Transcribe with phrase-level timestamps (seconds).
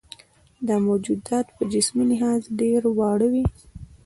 [0.67, 3.45] دا موجودات په جسمي لحاظ ډېر واړه وي.